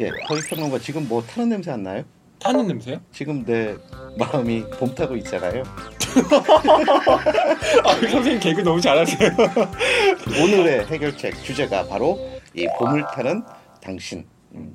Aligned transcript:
예, 0.00 0.10
허위평론가 0.28 0.78
지금 0.78 1.08
뭐 1.08 1.22
타는 1.22 1.48
냄새 1.48 1.70
안 1.70 1.82
나요? 1.82 2.02
타는 2.38 2.66
냄새요? 2.66 3.00
지금 3.12 3.44
내 3.44 3.74
마음이 4.18 4.64
봄 4.78 4.94
타고 4.94 5.16
있잖아요. 5.16 5.62
아, 7.84 7.92
선생님 7.94 8.40
개그 8.40 8.60
너무 8.60 8.80
잘하세요. 8.80 9.30
오늘의 10.42 10.86
해결책 10.86 11.42
주제가 11.44 11.86
바로 11.86 12.18
이 12.54 12.66
봄을 12.78 13.04
타는 13.14 13.42
당신 13.82 14.24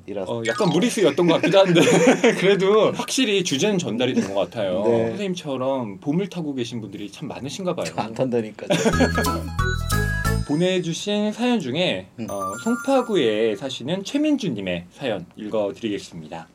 이라서 0.06 0.38
어, 0.38 0.42
약간 0.46 0.68
무리수였던 0.70 1.26
것 1.26 1.34
같기도 1.40 1.58
한데 1.60 1.80
그래도 2.38 2.92
확실히 2.92 3.42
주제는 3.42 3.78
전달이 3.78 4.14
된 4.14 4.28
것 4.32 4.34
같아요. 4.34 4.82
네. 4.84 5.08
선생님처럼 5.08 5.98
봄을 5.98 6.28
타고 6.28 6.54
계신 6.54 6.80
분들이 6.80 7.10
참 7.10 7.26
많으신가 7.28 7.74
봐요. 7.74 7.86
안 7.96 8.12
탄다니까. 8.14 8.66
보내주신 10.52 11.32
사연 11.32 11.60
중에 11.60 12.08
음. 12.20 12.26
어, 12.28 12.58
송파구에 12.62 13.56
사시는 13.56 14.04
최민주님의 14.04 14.84
사연 14.90 15.24
읽어드리겠습니다. 15.34 16.46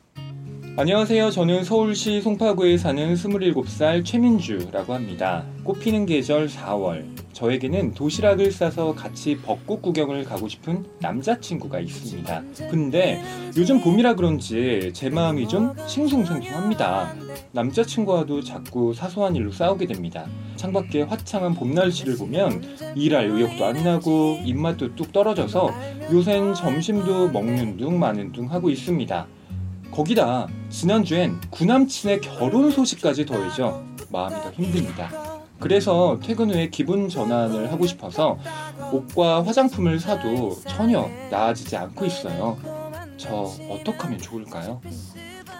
안녕하세요. 0.78 1.32
저는 1.32 1.64
서울시 1.64 2.20
송파구에 2.20 2.78
사는 2.78 3.12
27살 3.12 4.04
최민주라고 4.04 4.94
합니다. 4.94 5.44
꽃피는 5.64 6.06
계절 6.06 6.46
4월. 6.46 7.04
저에게는 7.32 7.94
도시락을 7.94 8.52
싸서 8.52 8.94
같이 8.94 9.38
벚꽃 9.38 9.82
구경을 9.82 10.22
가고 10.22 10.46
싶은 10.46 10.86
남자친구가 11.00 11.80
있습니다. 11.80 12.44
근데 12.70 13.20
요즘 13.56 13.80
봄이라 13.80 14.14
그런지 14.14 14.92
제 14.94 15.10
마음이 15.10 15.48
좀 15.48 15.74
싱숭생숭합니다. 15.84 17.12
남자친구와도 17.50 18.42
자꾸 18.42 18.94
사소한 18.94 19.34
일로 19.34 19.50
싸우게 19.50 19.84
됩니다. 19.86 20.28
창밖에 20.54 21.02
화창한 21.02 21.54
봄 21.54 21.74
날씨를 21.74 22.16
보면 22.16 22.62
일할 22.94 23.24
의욕도 23.26 23.64
안 23.64 23.82
나고 23.82 24.38
입맛도 24.44 24.94
뚝 24.94 25.10
떨어져서 25.10 25.72
요샌 26.12 26.54
점심도 26.54 27.30
먹는 27.30 27.78
둥 27.78 27.98
마는 27.98 28.30
둥 28.30 28.48
하고 28.52 28.70
있습니다. 28.70 29.26
거기다 29.90 30.48
지난주엔 30.70 31.40
구남친의 31.50 32.20
결혼 32.20 32.70
소식까지 32.70 33.26
더해져 33.26 33.82
마음이 34.10 34.34
더 34.42 34.50
힘듭니다. 34.52 35.10
그래서 35.58 36.18
퇴근 36.22 36.50
후에 36.50 36.68
기분 36.70 37.08
전환을 37.08 37.72
하고 37.72 37.86
싶어서 37.86 38.38
옷과 38.92 39.44
화장품을 39.44 39.98
사도 39.98 40.56
전혀 40.68 41.08
나아지지 41.30 41.76
않고 41.76 42.04
있어요. 42.06 42.56
저 43.16 43.50
어떻게 43.68 43.98
하면 43.98 44.18
좋을까요? 44.18 44.80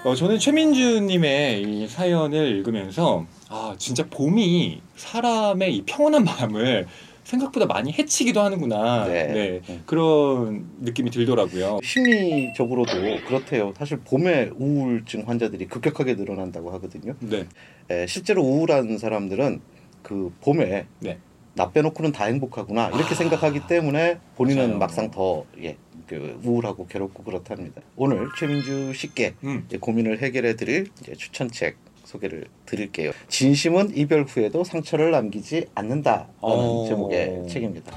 어, 0.05 0.15
저는 0.15 0.39
최민주님의 0.39 1.63
이 1.63 1.89
사연을 1.89 2.57
읽으면서 2.57 3.27
아 3.49 3.75
진짜 3.79 4.05
봄이 4.09 4.81
사람의 4.95 5.75
이 5.75 5.83
평온한 5.83 6.23
마음을 6.23 6.87
생각보다 7.29 7.67
많이 7.67 7.93
해치기도 7.93 8.41
하는구나 8.41 9.07
네. 9.07 9.27
네, 9.27 9.81
그런 9.85 10.71
느낌이 10.81 11.11
들더라고요. 11.11 11.81
심리적으로도 11.83 12.93
그렇대요. 13.27 13.75
사실 13.77 13.99
봄에 13.99 14.51
우울증 14.57 15.25
환자들이 15.27 15.67
급격하게 15.67 16.15
늘어난다고 16.15 16.73
하거든요. 16.73 17.15
네, 17.21 17.47
에, 17.91 18.07
실제로 18.07 18.43
우울한 18.43 18.97
사람들은 18.97 19.61
그 20.03 20.33
봄에 20.41 20.87
네. 21.01 21.19
나 21.55 21.71
빼놓고는 21.71 22.13
다 22.13 22.25
행복하구나 22.25 22.89
이렇게 22.89 23.11
아, 23.11 23.15
생각하기 23.15 23.67
때문에 23.67 24.21
본인은 24.37 24.67
맞아요. 24.69 24.79
막상 24.79 25.11
더 25.11 25.45
예, 25.61 25.77
그 26.07 26.41
우울하고 26.45 26.87
괴롭고 26.87 27.25
그렇답니다. 27.25 27.83
오늘 27.97 28.29
최민주 28.39 28.95
씨께 28.95 29.35
음, 29.45 29.69
고민을 29.81 30.23
해결해 30.23 30.55
드릴 30.55 30.87
이제 31.01 31.15
추천책 31.15 31.77
소개를 32.09 32.47
드릴게요. 32.65 33.13
진심은 33.29 33.93
이별 33.95 34.23
후에도 34.25 34.65
상처를 34.65 35.11
남기지 35.11 35.67
않는다라는 35.75 36.27
어. 36.41 36.87
제목의 36.89 37.47
책입니다. 37.49 37.93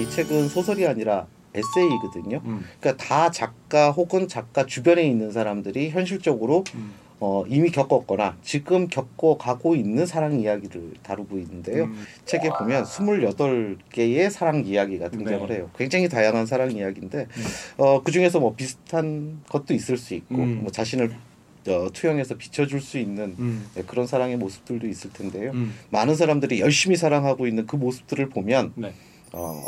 이 0.00 0.08
책은 0.08 0.48
소설이 0.48 0.86
아니라 0.86 1.26
에세이거든요. 1.54 2.40
음, 2.44 2.64
그러니까 2.78 3.04
다 3.04 3.32
작가 3.32 3.90
혹은 3.90 4.28
작가 4.28 4.64
주변에 4.64 5.02
있는 5.02 5.32
사람들이 5.32 5.90
현실적으로 5.90 6.62
음. 6.76 6.92
어, 7.20 7.44
이미 7.48 7.70
겪었거나 7.70 8.36
지금 8.42 8.88
겪어가고 8.88 9.74
있는 9.74 10.06
사랑 10.06 10.38
이야기를 10.38 10.94
다루고 11.02 11.38
있는데요. 11.38 11.84
음, 11.84 12.04
책에 12.24 12.48
보면 12.50 12.84
28개의 12.84 14.30
사랑 14.30 14.64
이야기가 14.64 15.10
등장을 15.10 15.48
네. 15.48 15.54
해요. 15.56 15.70
굉장히 15.76 16.08
다양한 16.08 16.46
사랑 16.46 16.70
이야기인데 16.70 17.26
어, 17.76 18.02
그중에서 18.02 18.38
뭐 18.38 18.54
비슷한 18.54 19.40
것도 19.48 19.74
있을 19.74 19.96
수 19.96 20.14
있고 20.14 20.36
음. 20.36 20.60
뭐 20.62 20.70
자신을 20.70 21.10
어, 21.68 21.88
투영해서 21.92 22.36
비춰줄 22.36 22.80
수 22.80 22.98
있는 22.98 23.34
음, 23.38 23.66
네, 23.74 23.82
그런 23.86 24.06
사랑의 24.06 24.36
모습들도 24.36 24.86
있을 24.86 25.12
텐데요. 25.12 25.50
음. 25.52 25.74
많은 25.90 26.14
사람들이 26.14 26.60
열심히 26.60 26.96
사랑하고 26.96 27.46
있는 27.46 27.66
그 27.66 27.76
모습들을 27.76 28.28
보면 28.28 28.72
네. 28.76 28.92
어, 29.32 29.62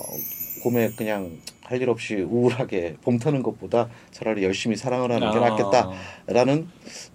봄에 0.63 0.91
그냥 0.97 1.39
할 1.63 1.81
일 1.81 1.89
없이 1.89 2.17
우울하게 2.17 2.97
봄 3.01 3.19
타는 3.19 3.45
것보다 3.45 3.89
차라리 4.11 4.43
열심히 4.43 4.77
사랑을 4.77 5.13
하는 5.13 5.31
게 5.31 5.39
아, 5.39 5.51
낫겠다라는 5.51 6.69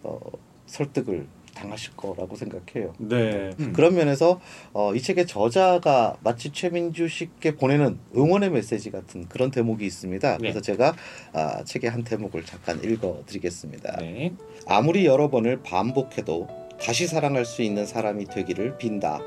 어, 0.04 0.20
설득을 0.66 1.28
당하실 1.54 1.96
거라고 1.98 2.36
생각해요. 2.36 2.94
네. 2.98 3.50
음. 3.60 3.74
그런 3.74 3.96
면에서 3.96 4.40
어, 4.74 4.94
이 4.96 5.02
책의 5.02 5.28
저자가 5.28 6.18
마치 6.22 6.52
최민주 6.52 7.08
씨께 7.08 7.56
보내는 7.56 7.98
응원의 8.16 8.52
메시지 8.52 8.92
같은 8.92 9.28
그런 9.28 9.52
대목이 9.52 9.86
있습니다. 9.86 10.38
그래서 10.38 10.62
제가 10.62 10.96
아, 11.34 11.64
책의 11.64 11.90
한 11.90 12.04
대목을 12.04 12.46
잠깐 12.46 12.82
읽어드리겠습니다. 12.84 13.98
네. 13.98 14.34
아무리 14.68 15.06
여러 15.06 15.30
번을 15.30 15.64
반복해도 15.64 16.48
다시 16.80 17.08
사랑할 17.08 17.46
수 17.46 17.62
있는 17.62 17.86
사람이 17.86 18.26
되기를 18.26 18.78
빈다. 18.78 19.22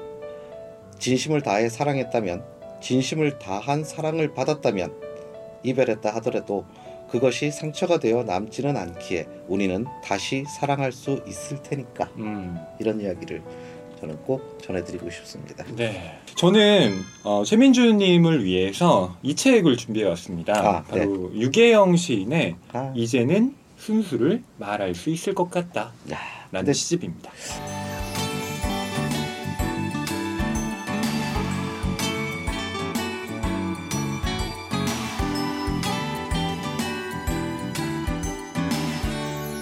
진심을 0.99 1.43
다해 1.43 1.69
사랑했다면, 1.69 2.58
진심을 2.81 3.39
다한 3.39 3.84
사랑을 3.84 4.34
받았다면, 4.34 4.93
이별했다 5.65 6.15
하더라도 6.16 6.65
그것이 7.11 7.50
상처가 7.50 7.99
되어 7.99 8.22
남지는 8.22 8.77
않기에 8.77 9.27
우리는 9.49 9.87
다시 10.05 10.44
사랑할 10.47 10.93
수 10.93 11.22
있을 11.27 11.62
테니까. 11.62 12.11
음. 12.16 12.59
이런 12.78 13.00
이야기를 13.00 13.43
저는 14.00 14.16
꼭 14.19 14.59
전해드리고 14.62 15.11
싶습니다. 15.11 15.65
네. 15.75 16.19
저는 16.37 17.00
어, 17.25 17.43
최민주님을 17.44 18.44
위해서 18.44 19.16
이 19.22 19.34
책을 19.34 19.77
준비해 19.77 20.06
왔습니다. 20.10 20.53
아, 20.55 20.83
바로 20.84 21.33
유계영 21.34 21.97
시인의 21.97 22.56
아, 22.72 22.93
이제는 22.95 23.56
순수를 23.78 24.43
말할 24.59 24.95
수 24.95 25.10
있을 25.10 25.34
것 25.34 25.50
같다. 25.50 25.93
야, 26.12 26.19
라는 26.53 26.66
근데 26.66 26.72
시집입니다. 26.72 27.33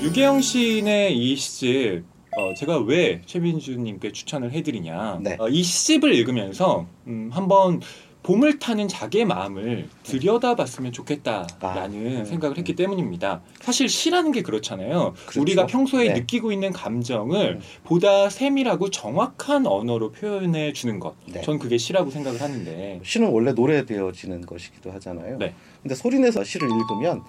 유계영 0.07 0.41
시인의 0.41 1.19
이 1.19 1.35
시집 1.35 2.05
어, 2.37 2.55
제가 2.55 2.79
왜 2.79 3.23
최민주님께 3.27 4.13
추천을 4.13 4.53
해드리냐 4.53 5.19
네. 5.21 5.37
어, 5.41 5.49
이 5.49 5.65
시집을 5.65 6.15
읽으면서 6.15 6.87
음, 7.09 7.29
한번 7.33 7.81
봄을 8.23 8.61
타는 8.61 8.87
자기의 8.87 9.25
마음을 9.25 9.89
들여다봤으면 10.05 10.93
좋겠다라는 10.93 11.57
아, 11.61 11.87
음. 12.21 12.25
생각을 12.25 12.57
했기 12.57 12.77
때문입니다. 12.77 13.41
사실 13.61 13.89
시라는 13.89 14.31
게 14.31 14.43
그렇잖아요. 14.43 15.15
그렇죠. 15.27 15.41
우리가 15.41 15.67
평소에 15.67 16.09
네. 16.09 16.15
느끼고 16.21 16.53
있는 16.53 16.73
감정을 16.73 17.57
음. 17.57 17.61
보다 17.83 18.31
세밀하고 18.31 18.91
정확한 18.91 19.67
언어로 19.67 20.13
표현해 20.13 20.73
주는 20.73 21.01
것. 21.01 21.15
네. 21.33 21.41
전 21.43 21.59
그게 21.59 21.79
시라고 21.79 22.11
생각을 22.11 22.41
하는데. 22.41 23.01
시는 23.05 23.31
원래 23.31 23.53
노래되어지는 23.53 24.47
것이기도 24.47 24.93
하잖아요. 24.93 25.39
네. 25.39 25.55
근데 25.83 25.95
소리내서 25.97 26.43
시를 26.43 26.69
읽으면 26.69 27.23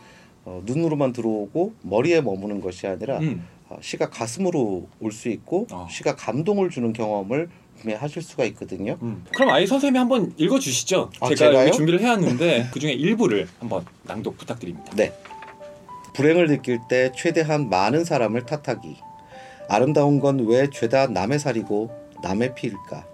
어, 0.48 0.62
눈으로만 0.66 1.12
들어오고 1.12 1.74
머리에 1.82 2.22
머무는 2.22 2.62
것이 2.62 2.88
아니라 2.88 3.20
음, 3.20 3.46
어, 3.68 3.78
시가 3.82 4.10
가슴으로 4.10 4.88
올 5.02 5.12
수 5.12 5.28
있고 5.28 5.68
어. 5.74 5.88
시가 5.92 6.16
감동을 6.16 6.70
주는 6.70 6.94
경험을 6.94 7.50
구매하실 7.82 8.22
수가 8.22 8.46
있거든요. 8.46 8.98
음. 9.02 9.26
그럼 9.36 9.50
아이 9.50 9.68
선생님이 9.68 10.00
한번 10.00 10.34
읽어주시죠. 10.38 11.12
아, 11.20 11.36
제가 11.36 11.70
준비를 11.72 12.00
해왔는데 12.00 12.70
그 12.74 12.80
중에 12.80 12.94
일부를 12.94 13.50
한번 13.60 13.86
낭독 14.04 14.38
부탁드립니다. 14.38 14.90
네. 14.96 15.12
불행을 16.14 16.48
느낄 16.48 16.80
때 16.88 17.12
최대한 17.14 17.70
많은 17.70 18.06
사람을 18.06 18.46
탓하기. 18.46 18.96
아름다운 19.68 20.20
건 20.22 20.40
왜 20.48 20.70
죄다 20.70 21.08
남의 21.08 21.38
살이고 21.40 21.92
남의 22.24 22.56
피일까? 22.56 23.06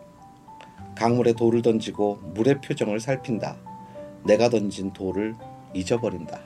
강물에 0.96 1.34
돌을 1.34 1.64
던지고 1.64 2.20
물의 2.36 2.62
표정을 2.62 3.00
살핀다. 3.00 3.58
내가 4.24 4.50
던진 4.50 4.94
돌을 4.94 5.34
잊어버린다. 5.74 6.40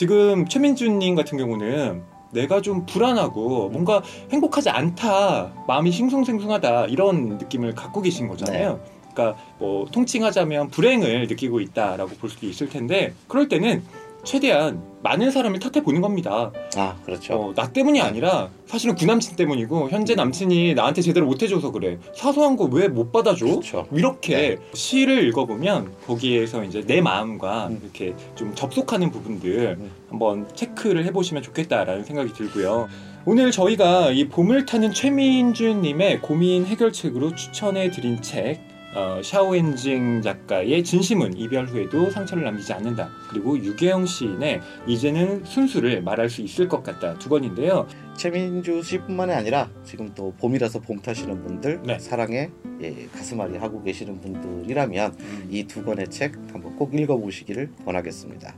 지금 0.00 0.48
최민주님 0.48 1.14
같은 1.14 1.36
경우는 1.36 2.00
내가 2.30 2.62
좀 2.62 2.86
불안하고 2.86 3.68
뭔가 3.68 4.02
행복하지 4.32 4.70
않다, 4.70 5.52
마음이 5.68 5.92
싱숭생숭하다 5.92 6.86
이런 6.86 7.36
느낌을 7.36 7.74
갖고 7.74 8.00
계신 8.00 8.26
거잖아요. 8.26 8.80
그러니까 9.12 9.38
뭐 9.58 9.84
통칭하자면 9.92 10.70
불행을 10.70 11.26
느끼고 11.26 11.60
있다라고 11.60 12.12
볼 12.12 12.30
수도 12.30 12.46
있을 12.46 12.70
텐데 12.70 13.12
그럴 13.28 13.50
때는 13.50 13.82
최대한 14.24 14.82
많은 15.02 15.30
사람을 15.30 15.58
탓해 15.60 15.82
보는 15.82 16.00
겁니다. 16.02 16.52
아 16.76 16.96
그렇죠. 17.04 17.34
어, 17.34 17.54
나 17.54 17.72
때문이 17.72 18.00
아니라 18.02 18.50
사실은 18.66 18.94
구남친 18.94 19.34
때문이고 19.36 19.88
현재 19.90 20.14
남친이 20.14 20.74
나한테 20.74 21.00
제대로 21.02 21.24
못 21.26 21.42
해줘서 21.42 21.70
그래. 21.72 21.98
사소한 22.14 22.56
거 22.56 22.66
왜 22.66 22.88
못 22.88 23.10
받아줘? 23.12 23.46
그렇죠. 23.46 23.86
이렇게 23.92 24.58
시를 24.74 25.26
읽어보면 25.28 25.92
거기에서 26.06 26.62
이제 26.64 26.82
내 26.86 27.00
마음과 27.00 27.68
음. 27.68 27.80
이렇게 27.82 28.14
좀 28.34 28.54
접속하는 28.54 29.10
부분들 29.10 29.76
음. 29.80 29.90
한번 30.10 30.46
체크를 30.54 31.04
해보시면 31.06 31.42
좋겠다라는 31.42 32.04
생각이 32.04 32.32
들고요. 32.34 32.88
오늘 33.24 33.50
저희가 33.50 34.10
이 34.12 34.28
봄을 34.28 34.66
타는 34.66 34.92
최민준님의 34.92 36.20
고민 36.22 36.66
해결책으로 36.66 37.34
추천해 37.34 37.90
드린 37.90 38.20
책 38.22 38.60
어, 38.92 39.20
샤오엔징 39.22 40.20
작가의 40.20 40.82
진심은 40.82 41.36
이별 41.36 41.66
후에도 41.66 42.10
상처를 42.10 42.42
남기지 42.42 42.72
않는다. 42.72 43.08
그리고 43.28 43.56
유계영 43.56 44.04
시인의 44.04 44.60
이제는 44.86 45.44
순수를 45.44 46.02
말할 46.02 46.28
수 46.28 46.42
있을 46.42 46.66
것 46.66 46.82
같다. 46.82 47.14
두 47.18 47.28
권인데요. 47.28 47.86
최민주 48.16 48.82
씨뿐만이 48.82 49.32
아니라 49.32 49.70
지금 49.84 50.12
또 50.14 50.34
봄이라서 50.40 50.80
봄 50.80 51.00
타시는 51.00 51.42
분들 51.42 51.82
네. 51.84 51.98
사랑에 52.00 52.50
예, 52.82 53.06
가슴앓이 53.12 53.58
하고 53.58 53.82
계시는 53.82 54.20
분들이라면 54.20 55.16
이두 55.50 55.84
권의 55.84 56.08
책 56.08 56.34
한번 56.52 56.74
꼭 56.76 56.92
읽어보시기를 56.92 57.70
권하겠습니다. 57.84 58.56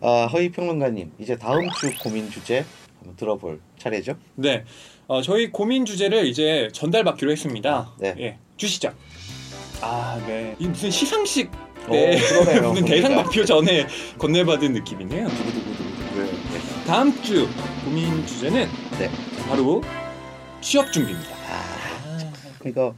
아, 0.00 0.26
허희 0.32 0.50
평론가님 0.50 1.12
이제 1.18 1.36
다음 1.36 1.68
주 1.78 1.92
고민 2.02 2.30
주제 2.30 2.64
한번 2.98 3.16
들어볼 3.16 3.60
차례죠? 3.78 4.16
네, 4.36 4.64
어, 5.06 5.20
저희 5.20 5.50
고민 5.50 5.84
주제를 5.84 6.26
이제 6.26 6.68
전달받기로 6.72 7.30
했습니다. 7.30 7.92
네. 7.98 8.14
예, 8.18 8.38
주시죠. 8.56 8.92
아, 9.82 10.22
네. 10.26 10.54
이 10.58 10.66
무슨 10.68 10.90
시상식 10.90 11.50
때 11.50 12.16
오, 12.16 12.44
그러네요. 12.44 12.70
무슨 12.72 12.84
대상 12.86 13.10
보니까. 13.12 13.22
발표 13.22 13.44
전에 13.44 13.86
건네받은 14.18 14.72
느낌이네요. 14.74 15.28
두구두구두구. 15.28 16.20
네. 16.20 16.84
다음 16.86 17.22
주 17.22 17.48
고민 17.84 18.26
주제는 18.26 18.68
네. 18.98 19.10
바로 19.48 19.82
취업 20.60 20.92
준비입니다. 20.92 21.30
아, 21.48 22.32
이거 22.66 22.94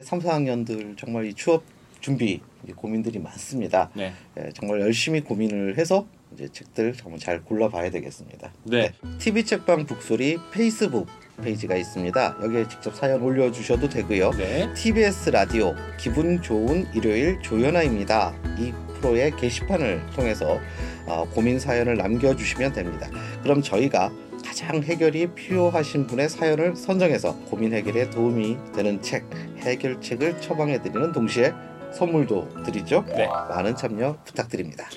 3, 0.00 0.20
4학년들 0.20 0.96
정말 0.96 1.26
이 1.26 1.34
취업 1.34 1.62
준비 2.00 2.40
고민들이 2.76 3.18
많습니다. 3.18 3.90
네, 3.94 4.12
예, 4.38 4.50
정말 4.54 4.80
열심히 4.80 5.20
고민을 5.22 5.76
해서 5.78 6.06
이제 6.34 6.48
책들 6.48 6.94
정말 6.94 7.20
잘 7.20 7.42
골라봐야 7.42 7.90
되겠습니다. 7.90 8.52
네, 8.64 8.92
TV 9.18 9.44
책방 9.44 9.86
북소리 9.86 10.38
페이스북 10.52 11.06
페이지가 11.42 11.76
있습니다. 11.76 12.38
여기에 12.42 12.68
직접 12.68 12.94
사연 12.94 13.22
올려주셔도 13.22 13.88
되고요. 13.88 14.30
네, 14.32 14.72
TBS 14.74 15.30
라디오 15.30 15.74
기분 15.98 16.42
좋은 16.42 16.86
일요일 16.94 17.40
조연아입니다. 17.40 18.34
이 18.58 18.72
프로의 19.00 19.36
게시판을 19.36 20.06
통해서 20.14 20.58
어, 21.06 21.28
고민 21.32 21.58
사연을 21.58 21.96
남겨주시면 21.96 22.72
됩니다. 22.72 23.08
그럼 23.42 23.62
저희가 23.62 24.12
가장 24.44 24.82
해결이 24.82 25.34
필요하신 25.34 26.06
분의 26.06 26.28
사연을 26.28 26.76
선정해서 26.76 27.36
고민 27.46 27.72
해결에 27.72 28.10
도움이 28.10 28.56
되는 28.74 29.00
책, 29.02 29.24
해결책을 29.58 30.40
처방해드리는 30.40 31.12
동시에 31.12 31.52
선물도 31.92 32.64
드리죠. 32.64 33.04
네. 33.08 33.26
많은 33.26 33.76
참여 33.76 34.18
부탁드립니다. 34.24 34.88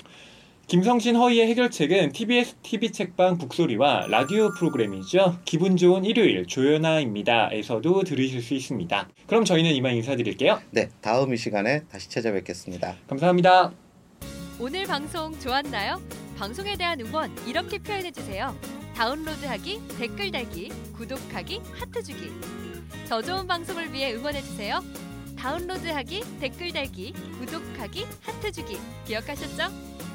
김성신 0.68 1.16
허이의 1.16 1.46
해결책은 1.48 2.12
TBS 2.12 2.56
TV 2.62 2.92
책방 2.92 3.38
북소리와 3.38 4.08
라디오 4.10 4.52
프로그램이죠. 4.52 5.38
기분 5.46 5.78
좋은 5.78 6.04
일요일 6.04 6.46
조연아입니다에서도 6.46 8.02
들으실 8.02 8.42
수 8.42 8.52
있습니다. 8.52 9.08
그럼 9.26 9.46
저희는 9.46 9.70
이만 9.70 9.94
인사드릴게요. 9.94 10.60
네, 10.72 10.90
다음 11.00 11.32
이 11.32 11.38
시간에 11.38 11.84
다시 11.86 12.10
찾아뵙겠습니다. 12.10 12.96
감사합니다. 13.06 13.72
오늘 14.60 14.84
방송 14.84 15.32
좋았나요? 15.40 16.02
방송에 16.36 16.76
대한 16.76 17.00
응원 17.00 17.34
이렇게 17.46 17.78
표현해 17.78 18.10
주세요. 18.10 18.54
다운로드하기, 18.94 19.80
댓글 19.98 20.30
달기, 20.30 20.68
구독하기, 20.94 21.62
하트 21.80 22.02
주기. 22.02 22.30
더 23.08 23.22
좋은 23.22 23.46
방송을 23.46 23.90
위해 23.94 24.12
응원해 24.12 24.42
주세요. 24.42 24.84
다운로드하기, 25.38 26.24
댓글 26.40 26.72
달기, 26.72 27.14
구독하기, 27.38 28.04
하트 28.20 28.52
주기. 28.52 28.76
기억하셨죠? 29.06 30.07